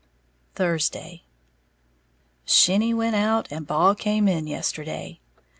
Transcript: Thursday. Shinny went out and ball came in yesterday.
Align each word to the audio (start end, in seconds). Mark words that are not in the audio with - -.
Thursday. 0.55 1.21
Shinny 2.43 2.91
went 2.91 3.15
out 3.15 3.47
and 3.51 3.67
ball 3.67 3.93
came 3.93 4.27
in 4.27 4.47
yesterday. 4.47 5.19